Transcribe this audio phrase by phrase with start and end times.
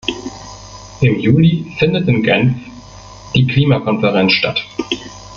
[1.01, 2.55] Im Juli findet in Genf
[3.35, 4.65] die Klimakonferenz statt.